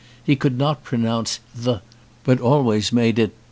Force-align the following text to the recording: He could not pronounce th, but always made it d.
He 0.23 0.35
could 0.35 0.57
not 0.57 0.83
pronounce 0.83 1.41
th, 1.55 1.77
but 2.23 2.39
always 2.41 2.91
made 2.91 3.19
it 3.19 3.27
d. 3.27 3.33